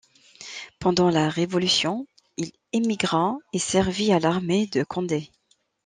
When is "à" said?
4.11-4.17